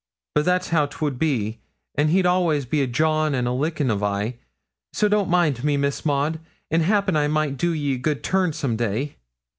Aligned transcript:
But 0.33 0.45
that's 0.45 0.69
how 0.69 0.87
'twould 0.87 1.19
be, 1.19 1.59
an' 1.93 2.07
he'd 2.07 2.25
all'ays 2.25 2.65
be 2.65 2.81
a 2.81 2.87
jawing 2.87 3.35
and 3.35 3.47
a 3.47 3.51
lickin' 3.51 3.91
of 3.91 4.01
I; 4.01 4.37
so 4.93 5.07
don't 5.07 5.29
mind 5.29 5.63
me, 5.63 5.77
Miss 5.77 6.03
Maud, 6.03 6.39
and 6.71 6.81
'appen 6.85 7.15
I 7.15 7.27
might 7.27 7.55
do 7.55 7.71
ye 7.71 7.93
a 7.93 7.97
good 7.99 8.23
turn 8.23 8.51
some 8.51 8.75
day.' 8.75 9.17